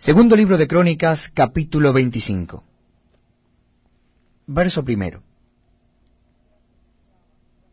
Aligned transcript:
Segundo 0.00 0.34
libro 0.34 0.56
de 0.56 0.66
Crónicas, 0.66 1.30
capítulo 1.34 1.92
25. 1.92 2.64
Verso 4.46 4.82
primero. 4.82 5.22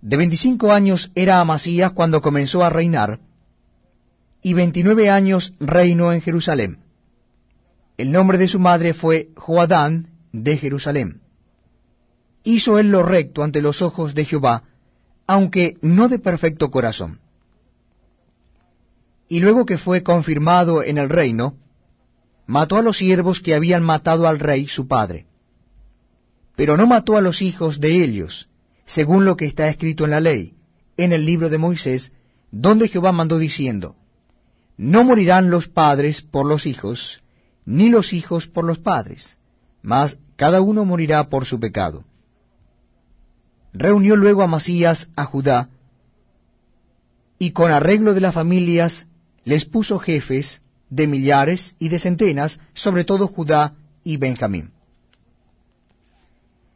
De 0.00 0.16
veinticinco 0.16 0.72
años 0.72 1.12
era 1.14 1.38
Amasías 1.38 1.92
cuando 1.92 2.20
comenzó 2.20 2.64
a 2.64 2.68
reinar, 2.68 3.20
y 4.42 4.54
veintinueve 4.54 5.08
años 5.08 5.54
reinó 5.60 6.12
en 6.12 6.20
Jerusalén. 6.20 6.80
El 7.96 8.10
nombre 8.10 8.38
de 8.38 8.48
su 8.48 8.58
madre 8.58 8.92
fue 8.92 9.28
Joadán 9.36 10.08
de 10.32 10.56
Jerusalén. 10.56 11.20
Hizo 12.42 12.80
él 12.80 12.90
lo 12.90 13.04
recto 13.04 13.44
ante 13.44 13.62
los 13.62 13.82
ojos 13.82 14.16
de 14.16 14.24
Jehová, 14.24 14.64
aunque 15.28 15.76
no 15.80 16.08
de 16.08 16.18
perfecto 16.18 16.72
corazón. 16.72 17.20
Y 19.28 19.38
luego 19.38 19.64
que 19.64 19.78
fue 19.78 20.02
confirmado 20.02 20.82
en 20.82 20.98
el 20.98 21.08
reino, 21.08 21.54
mató 22.46 22.76
a 22.76 22.82
los 22.82 22.98
siervos 22.98 23.40
que 23.40 23.54
habían 23.54 23.82
matado 23.82 24.26
al 24.26 24.38
rey 24.38 24.68
su 24.68 24.86
padre. 24.86 25.26
Pero 26.54 26.76
no 26.76 26.86
mató 26.86 27.16
a 27.16 27.20
los 27.20 27.42
hijos 27.42 27.80
de 27.80 28.02
ellos, 28.02 28.48
según 28.86 29.24
lo 29.24 29.36
que 29.36 29.44
está 29.44 29.68
escrito 29.68 30.04
en 30.04 30.10
la 30.10 30.20
ley, 30.20 30.54
en 30.96 31.12
el 31.12 31.26
libro 31.26 31.48
de 31.48 31.58
Moisés, 31.58 32.12
donde 32.50 32.88
Jehová 32.88 33.12
mandó 33.12 33.38
diciendo, 33.38 33.96
No 34.76 35.04
morirán 35.04 35.50
los 35.50 35.68
padres 35.68 36.22
por 36.22 36.46
los 36.46 36.66
hijos, 36.66 37.22
ni 37.64 37.90
los 37.90 38.12
hijos 38.12 38.46
por 38.46 38.64
los 38.64 38.78
padres, 38.78 39.38
mas 39.82 40.18
cada 40.36 40.60
uno 40.60 40.84
morirá 40.84 41.28
por 41.28 41.44
su 41.44 41.58
pecado. 41.58 42.04
Reunió 43.72 44.16
luego 44.16 44.42
a 44.42 44.46
Masías 44.46 45.08
a 45.16 45.24
Judá, 45.24 45.68
y 47.38 47.50
con 47.50 47.70
arreglo 47.70 48.14
de 48.14 48.20
las 48.20 48.34
familias 48.34 49.06
les 49.44 49.66
puso 49.66 49.98
jefes 49.98 50.62
de 50.90 51.06
millares 51.06 51.74
y 51.78 51.88
de 51.88 51.98
centenas, 51.98 52.60
sobre 52.74 53.04
todo 53.04 53.28
Judá 53.28 53.74
y 54.04 54.16
Benjamín. 54.16 54.70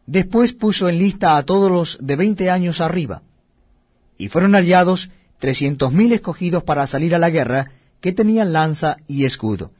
Después 0.07 0.53
puso 0.53 0.89
en 0.89 0.99
lista 0.99 1.37
a 1.37 1.45
todos 1.45 1.71
los 1.71 1.99
de 2.01 2.17
veinte 2.17 2.51
años 2.51 2.81
arriba, 2.81 3.23
y 4.19 4.29
fueron 4.29 4.55
hallados 4.55 5.11
trescientos 5.39 5.93
mil 5.93 6.13
escogidos 6.13 6.65
para 6.65 6.87
salir 6.87 7.15
a 7.15 7.19
la 7.19 7.31
guerra, 7.31 7.71
que 8.01 8.13
tenían 8.13 8.53
lanza 8.53 8.97
y 9.07 9.25
escudo. 9.25 9.73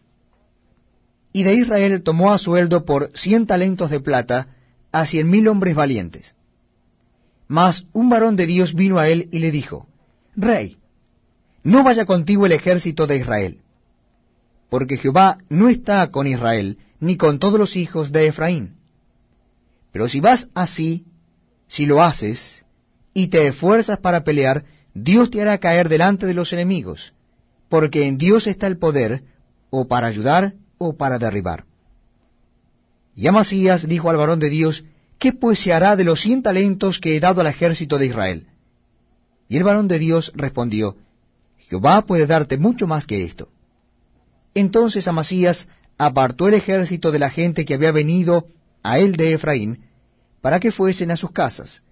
Y 1.33 1.43
de 1.43 1.55
Israel 1.55 2.03
tomó 2.03 2.33
a 2.33 2.39
sueldo 2.39 2.85
por 2.85 3.11
cien 3.15 3.47
talentos 3.47 3.91
de 3.91 4.01
plata 4.01 4.49
a 4.93 5.07
cien 5.07 5.31
mil 5.31 5.49
hombres 5.49 5.75
valientes. 5.75 6.35
Mas 7.47 7.87
un 7.93 8.09
varón 8.09 8.37
de 8.37 8.47
Dios 8.47 8.75
vino 8.75 8.99
a 8.99 9.09
él 9.09 9.29
y 9.33 9.41
le 9.41 9.51
dijo, 9.51 9.87
Rey, 10.37 10.79
no 11.63 11.83
vaya 11.83 12.05
contigo 12.05 12.47
el 12.47 12.53
ejército 12.53 13.07
de 13.07 13.17
Israel, 13.17 13.59
porque 14.71 14.97
Jehová 14.97 15.39
no 15.51 15.69
está 15.69 16.11
con 16.11 16.27
Israel, 16.27 16.79
ni 17.01 17.17
con 17.17 17.39
todos 17.39 17.59
los 17.59 17.77
hijos 17.77 18.13
de 18.13 18.29
Efraín. 18.29 18.77
Pero 19.93 20.09
si 20.09 20.21
vas 20.21 20.49
así, 20.55 21.05
si 21.67 21.85
lo 21.85 22.03
haces, 22.03 22.65
y 23.13 23.27
te 23.27 23.49
esfuerzas 23.49 23.99
para 23.99 24.23
pelear, 24.23 24.65
Dios 24.95 25.31
te 25.31 25.43
hará 25.43 25.59
caer 25.59 25.89
delante 25.89 26.25
de 26.25 26.35
los 26.35 26.53
enemigos, 26.53 27.13
porque 27.69 28.07
en 28.07 28.17
Dios 28.17 28.47
está 28.47 28.69
el 28.69 28.79
poder, 28.79 29.25
o 29.71 29.89
para 29.89 30.07
ayudar, 30.07 30.55
o 30.79 30.97
para 30.97 31.19
derribar. 31.19 31.65
Y 33.15 33.27
Amasías 33.27 33.87
dijo 33.87 34.09
al 34.09 34.17
varón 34.17 34.39
de 34.39 34.51
Dios, 34.51 34.85
¿qué 35.19 35.33
pues 35.33 35.59
se 35.59 35.73
hará 35.73 35.97
de 35.97 36.05
los 36.05 36.21
cien 36.21 36.43
talentos 36.43 37.01
que 37.01 37.17
he 37.17 37.21
dado 37.21 37.41
al 37.41 37.49
ejército 37.49 37.99
de 37.99 38.07
Israel? 38.07 38.47
Y 39.49 39.57
el 39.57 39.65
varón 39.65 39.89
de 39.89 39.99
Dios 39.99 40.33
respondió, 40.37 40.97
Jehová 41.59 42.03
puede 42.03 42.27
darte 42.27 42.57
mucho 42.57 42.87
más 42.87 43.07
que 43.07 43.25
esto. 43.25 43.49
Entonces 44.55 45.07
Amasías 45.07 45.69
apartó 45.99 46.49
el 46.49 46.55
ejército 46.55 47.13
de 47.13 47.19
la 47.19 47.31
gente 47.31 47.65
que 47.65 47.75
había 47.75 47.93
venido 47.93 48.47
a 48.83 48.99
él 48.99 49.17
de 49.17 49.33
Efraín, 49.33 49.85
para 50.41 50.59
que 50.59 50.73
fuesen 50.73 51.11
a 51.11 51.17
sus 51.17 51.33
casas. 51.33 51.83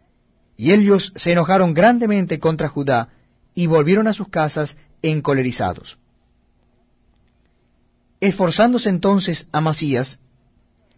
Y 0.56 0.72
ellos 0.72 1.12
se 1.14 1.32
enojaron 1.32 1.74
grandemente 1.74 2.38
contra 2.38 2.68
Judá, 2.68 3.10
y 3.54 3.66
volvieron 3.66 4.06
a 4.06 4.12
sus 4.12 4.28
casas 4.28 4.76
encolerizados. 5.02 5.98
Esforzándose 8.20 8.88
entonces 8.88 9.48
Amasías, 9.52 10.18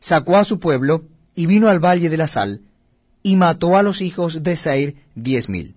sacó 0.01 0.37
a 0.37 0.45
su 0.45 0.59
pueblo, 0.61 1.05
y 1.35 1.47
vino 1.47 1.69
al 1.69 1.79
valle 1.79 2.09
de 2.09 2.17
la 2.17 2.27
sal, 2.27 2.61
y 3.23 3.37
mató 3.37 3.77
a 3.77 3.83
los 3.83 4.01
hijos 4.01 4.43
de 4.43 4.57
Seir 4.57 4.97
diez 5.15 5.49
mil. 5.49 5.75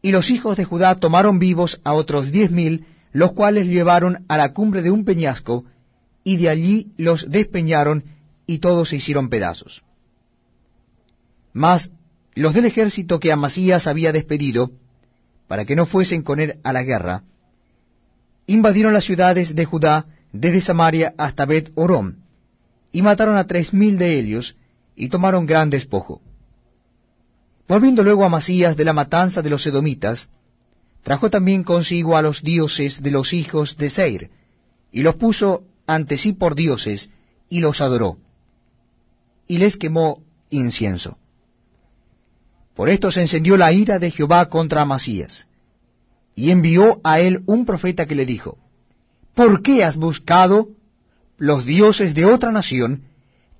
Y 0.00 0.12
los 0.12 0.30
hijos 0.30 0.56
de 0.56 0.64
Judá 0.64 0.94
tomaron 0.96 1.38
vivos 1.38 1.80
a 1.84 1.92
otros 1.94 2.30
diez 2.30 2.50
mil, 2.50 2.86
los 3.14 3.32
cuales 3.32 3.68
llevaron 3.68 4.24
a 4.28 4.36
la 4.36 4.52
cumbre 4.52 4.82
de 4.82 4.90
un 4.90 5.04
peñasco, 5.04 5.64
y 6.24 6.36
de 6.36 6.48
allí 6.48 6.92
los 6.96 7.30
despeñaron, 7.30 8.04
y 8.44 8.58
todos 8.58 8.88
se 8.88 8.96
hicieron 8.96 9.28
pedazos. 9.28 9.84
Mas 11.52 11.92
los 12.34 12.54
del 12.54 12.64
ejército 12.64 13.20
que 13.20 13.30
Amasías 13.30 13.86
había 13.86 14.10
despedido, 14.10 14.72
para 15.46 15.64
que 15.64 15.76
no 15.76 15.86
fuesen 15.86 16.22
con 16.22 16.40
él 16.40 16.58
a 16.64 16.72
la 16.72 16.82
guerra, 16.82 17.22
invadieron 18.48 18.92
las 18.92 19.04
ciudades 19.04 19.54
de 19.54 19.64
Judá 19.64 20.06
desde 20.32 20.60
Samaria 20.60 21.14
hasta 21.16 21.44
Bet 21.44 21.70
Orón, 21.76 22.24
y 22.90 23.00
mataron 23.02 23.36
a 23.36 23.46
tres 23.46 23.72
mil 23.72 23.96
de 23.96 24.18
ellos, 24.18 24.56
y 24.96 25.08
tomaron 25.08 25.46
gran 25.46 25.70
despojo. 25.70 26.20
Volviendo 27.68 28.02
luego 28.02 28.24
a 28.24 28.28
Masías 28.28 28.76
de 28.76 28.84
la 28.84 28.92
matanza 28.92 29.40
de 29.40 29.50
los 29.50 29.64
edomitas, 29.64 30.28
trajo 31.04 31.28
también 31.30 31.62
consigo 31.62 32.16
a 32.16 32.22
los 32.22 32.42
dioses 32.42 33.02
de 33.02 33.10
los 33.10 33.34
hijos 33.34 33.76
de 33.76 33.90
Seir, 33.90 34.30
y 34.90 35.02
los 35.02 35.14
puso 35.16 35.64
ante 35.86 36.16
sí 36.16 36.32
por 36.32 36.54
dioses, 36.54 37.10
y 37.50 37.60
los 37.60 37.82
adoró, 37.82 38.16
y 39.46 39.58
les 39.58 39.76
quemó 39.76 40.22
incienso. 40.48 41.18
Por 42.74 42.88
esto 42.88 43.12
se 43.12 43.20
encendió 43.20 43.56
la 43.58 43.70
ira 43.72 43.98
de 43.98 44.10
Jehová 44.10 44.48
contra 44.48 44.80
Amasías, 44.80 45.46
y 46.34 46.50
envió 46.50 47.00
a 47.04 47.20
él 47.20 47.42
un 47.46 47.66
profeta 47.66 48.06
que 48.06 48.14
le 48.14 48.24
dijo, 48.24 48.56
¿Por 49.34 49.62
qué 49.62 49.84
has 49.84 49.96
buscado 49.96 50.68
los 51.36 51.66
dioses 51.66 52.14
de 52.14 52.24
otra 52.24 52.50
nación 52.50 53.02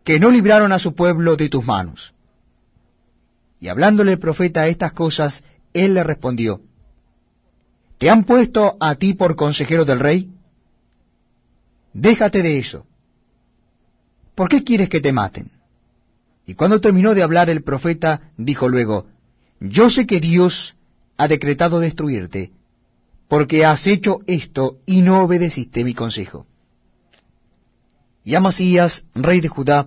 que 0.02 0.18
no 0.18 0.30
libraron 0.30 0.72
a 0.72 0.78
su 0.78 0.94
pueblo 0.94 1.36
de 1.36 1.50
tus 1.50 1.64
manos? 1.64 2.14
Y 3.60 3.68
hablándole 3.68 4.12
el 4.12 4.18
profeta 4.18 4.66
estas 4.66 4.94
cosas, 4.94 5.44
él 5.74 5.94
le 5.94 6.04
respondió, 6.04 6.62
¿Te 8.04 8.10
han 8.10 8.24
puesto 8.24 8.76
a 8.80 8.96
ti 8.96 9.14
por 9.14 9.34
consejero 9.34 9.86
del 9.86 9.98
rey? 9.98 10.30
Déjate 11.94 12.42
de 12.42 12.58
eso. 12.58 12.84
¿Por 14.34 14.50
qué 14.50 14.62
quieres 14.62 14.90
que 14.90 15.00
te 15.00 15.10
maten? 15.10 15.50
Y 16.44 16.52
cuando 16.52 16.82
terminó 16.82 17.14
de 17.14 17.22
hablar 17.22 17.48
el 17.48 17.62
profeta, 17.62 18.30
dijo 18.36 18.68
luego, 18.68 19.06
Yo 19.58 19.88
sé 19.88 20.06
que 20.06 20.20
Dios 20.20 20.76
ha 21.16 21.28
decretado 21.28 21.80
destruirte, 21.80 22.52
porque 23.26 23.64
has 23.64 23.86
hecho 23.86 24.18
esto 24.26 24.80
y 24.84 25.00
no 25.00 25.24
obedeciste 25.24 25.82
mi 25.82 25.94
consejo. 25.94 26.46
Y 28.22 28.34
Amasías, 28.34 29.04
rey 29.14 29.40
de 29.40 29.48
Judá, 29.48 29.86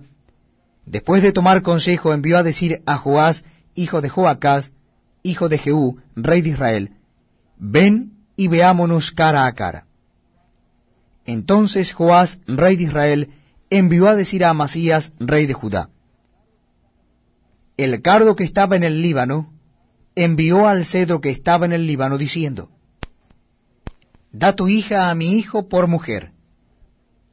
después 0.86 1.22
de 1.22 1.30
tomar 1.30 1.62
consejo, 1.62 2.12
envió 2.12 2.38
a 2.38 2.42
decir 2.42 2.82
a 2.84 2.96
Joás, 2.96 3.44
hijo 3.76 4.00
de 4.00 4.08
Joacás, 4.08 4.72
hijo 5.22 5.48
de 5.48 5.58
Jehú, 5.58 6.00
rey 6.16 6.42
de 6.42 6.48
Israel, 6.48 6.97
ven 7.58 8.12
y 8.36 8.48
veámonos 8.48 9.10
cara 9.10 9.46
a 9.46 9.52
cara. 9.52 9.86
Entonces 11.24 11.92
Joás, 11.92 12.38
rey 12.46 12.76
de 12.76 12.84
Israel, 12.84 13.30
envió 13.70 14.08
a 14.08 14.16
decir 14.16 14.44
a 14.44 14.50
Amasías, 14.50 15.12
rey 15.18 15.46
de 15.46 15.54
Judá, 15.54 15.90
el 17.76 18.02
cardo 18.02 18.34
que 18.34 18.44
estaba 18.44 18.76
en 18.76 18.82
el 18.82 19.02
Líbano, 19.02 19.52
envió 20.16 20.66
al 20.66 20.84
cedro 20.84 21.20
que 21.20 21.30
estaba 21.30 21.64
en 21.64 21.72
el 21.72 21.86
Líbano, 21.86 22.18
diciendo, 22.18 22.70
Da 24.32 24.56
tu 24.56 24.68
hija 24.68 25.10
a 25.10 25.14
mi 25.14 25.38
hijo 25.38 25.68
por 25.68 25.86
mujer. 25.86 26.32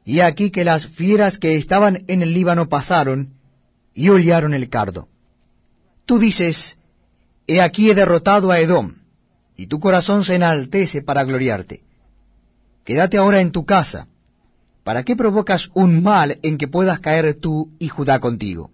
Y 0.04 0.20
aquí 0.20 0.50
que 0.50 0.64
las 0.64 0.86
fieras 0.86 1.38
que 1.38 1.56
estaban 1.56 2.04
en 2.06 2.22
el 2.22 2.32
Líbano 2.32 2.68
pasaron 2.68 3.34
y 3.92 4.08
hollaron 4.08 4.54
el 4.54 4.68
cardo. 4.68 5.08
Tú 6.04 6.20
dices, 6.20 6.78
He 7.48 7.60
aquí 7.60 7.90
he 7.90 7.94
derrotado 7.94 8.52
a 8.52 8.60
Edom, 8.60 8.94
y 9.56 9.66
tu 9.66 9.80
corazón 9.80 10.24
se 10.24 10.34
enaltece 10.34 11.02
para 11.02 11.24
gloriarte. 11.24 11.82
Quédate 12.84 13.16
ahora 13.16 13.40
en 13.40 13.50
tu 13.50 13.64
casa. 13.64 14.06
¿Para 14.84 15.02
qué 15.02 15.16
provocas 15.16 15.70
un 15.74 16.02
mal 16.02 16.38
en 16.42 16.58
que 16.58 16.68
puedas 16.68 17.00
caer 17.00 17.40
tú 17.40 17.72
y 17.78 17.88
Judá 17.88 18.20
contigo? 18.20 18.70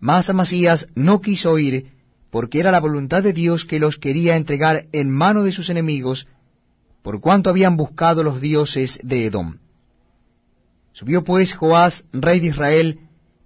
Mas 0.00 0.28
Amasías 0.28 0.88
no 0.94 1.20
quiso 1.20 1.58
ir, 1.58 1.92
porque 2.30 2.58
era 2.58 2.72
la 2.72 2.80
voluntad 2.80 3.22
de 3.22 3.32
Dios 3.32 3.64
que 3.64 3.78
los 3.78 3.98
quería 3.98 4.36
entregar 4.36 4.86
en 4.92 5.10
mano 5.10 5.44
de 5.44 5.52
sus 5.52 5.70
enemigos, 5.70 6.26
por 7.02 7.20
cuanto 7.20 7.50
habían 7.50 7.76
buscado 7.76 8.24
los 8.24 8.40
dioses 8.40 8.98
de 9.02 9.26
Edom. 9.26 9.58
Subió 10.92 11.22
pues 11.22 11.54
Joás, 11.54 12.04
rey 12.12 12.40
de 12.40 12.48
Israel, 12.48 13.00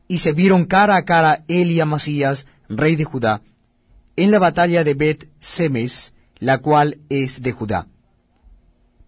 y 0.09 0.19
se 0.19 0.33
vieron 0.33 0.65
cara 0.65 0.97
a 0.97 1.05
cara 1.05 1.44
él 1.47 1.71
y 1.71 1.81
Amasías, 1.81 2.47
rey 2.69 2.97
de 2.97 3.05
Judá, 3.05 3.43
en 4.17 4.31
la 4.31 4.38
batalla 4.38 4.83
de 4.83 4.94
Bet 4.94 5.29
Semes, 5.41 6.12
la 6.41 6.59
cual 6.59 6.99
es 7.09 7.41
de 7.41 7.53
Judá. 7.53 7.87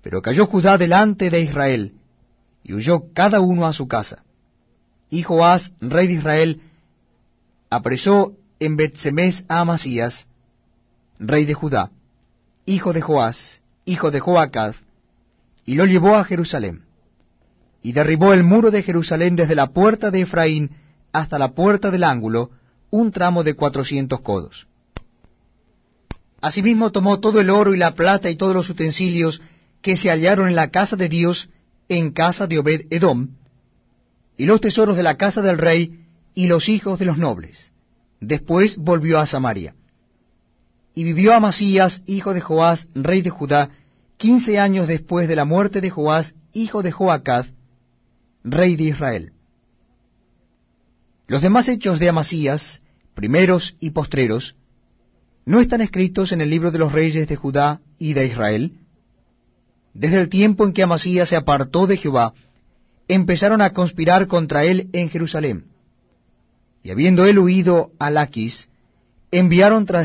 Pero 0.02 0.22
cayó 0.22 0.46
Judá 0.46 0.78
delante 0.78 1.30
de 1.30 1.40
Israel, 1.40 1.94
y 2.62 2.74
huyó 2.74 3.12
cada 3.12 3.40
uno 3.40 3.66
a 3.66 3.72
su 3.72 3.88
casa. 3.88 4.22
Y 5.10 5.22
Joás, 5.22 5.72
rey 5.80 6.06
de 6.06 6.14
Israel, 6.14 6.62
apresó 7.70 8.34
en 8.60 8.76
Betsemes 8.76 9.44
a 9.48 9.60
Amasías, 9.60 10.28
rey 11.18 11.44
de 11.46 11.54
Judá, 11.54 11.90
hijo 12.66 12.92
de 12.92 13.00
Joás, 13.00 13.62
hijo 13.84 14.10
de 14.10 14.20
Joacaz, 14.20 14.76
y 15.64 15.74
lo 15.74 15.86
llevó 15.86 16.16
a 16.16 16.24
Jerusalén. 16.24 16.84
Y 17.82 17.92
derribó 17.92 18.32
el 18.32 18.44
muro 18.44 18.70
de 18.70 18.82
Jerusalén 18.82 19.36
desde 19.36 19.56
la 19.56 19.68
puerta 19.68 20.10
de 20.10 20.20
Efraín 20.20 20.76
hasta 21.12 21.38
la 21.38 21.52
puerta 21.52 21.90
del 21.90 22.04
ángulo, 22.04 22.50
un 22.90 23.10
tramo 23.10 23.42
de 23.42 23.54
cuatrocientos 23.54 24.20
codos. 24.20 24.66
Asimismo 26.42 26.90
tomó 26.90 27.20
todo 27.20 27.40
el 27.40 27.50
oro 27.50 27.72
y 27.72 27.78
la 27.78 27.94
plata 27.94 28.28
y 28.28 28.34
todos 28.34 28.52
los 28.52 28.68
utensilios 28.68 29.40
que 29.80 29.96
se 29.96 30.10
hallaron 30.10 30.48
en 30.48 30.56
la 30.56 30.70
casa 30.70 30.96
de 30.96 31.08
Dios, 31.08 31.50
en 31.88 32.10
casa 32.10 32.48
de 32.48 32.58
Obed 32.58 32.86
Edom, 32.90 33.28
y 34.36 34.44
los 34.44 34.60
tesoros 34.60 34.96
de 34.96 35.04
la 35.04 35.16
casa 35.16 35.40
del 35.40 35.56
rey 35.56 36.00
y 36.34 36.48
los 36.48 36.68
hijos 36.68 36.98
de 36.98 37.04
los 37.04 37.16
nobles. 37.16 37.70
Después 38.20 38.76
volvió 38.76 39.20
a 39.20 39.26
Samaria. 39.26 39.76
Y 40.96 41.04
vivió 41.04 41.32
Amasías, 41.32 42.02
hijo 42.06 42.34
de 42.34 42.40
Joás, 42.40 42.88
rey 42.92 43.22
de 43.22 43.30
Judá, 43.30 43.70
quince 44.16 44.58
años 44.58 44.88
después 44.88 45.28
de 45.28 45.36
la 45.36 45.44
muerte 45.44 45.80
de 45.80 45.90
Joás, 45.90 46.34
hijo 46.52 46.82
de 46.82 46.90
Joacaz, 46.90 47.52
rey 48.42 48.74
de 48.74 48.84
Israel. 48.84 49.32
Los 51.28 51.40
demás 51.40 51.68
hechos 51.68 52.00
de 52.00 52.08
Amasías, 52.08 52.82
primeros 53.14 53.76
y 53.78 53.90
postreros, 53.90 54.56
¿no 55.44 55.60
están 55.60 55.80
escritos 55.80 56.32
en 56.32 56.40
el 56.40 56.50
libro 56.50 56.70
de 56.70 56.78
los 56.78 56.92
reyes 56.92 57.28
de 57.28 57.36
Judá 57.36 57.80
y 57.98 58.14
de 58.14 58.26
Israel? 58.26 58.72
Desde 59.94 60.20
el 60.20 60.28
tiempo 60.28 60.64
en 60.64 60.72
que 60.72 60.82
Amasías 60.82 61.28
se 61.28 61.36
apartó 61.36 61.86
de 61.86 61.96
Jehová, 61.96 62.32
empezaron 63.08 63.60
a 63.60 63.72
conspirar 63.72 64.26
contra 64.26 64.64
él 64.64 64.88
en 64.92 65.10
Jerusalén. 65.10 65.64
Y 66.82 66.90
habiendo 66.90 67.26
él 67.26 67.38
huido 67.38 67.92
a 67.98 68.10
Laquis, 68.10 68.68
enviaron 69.30 69.86
tras 69.86 70.00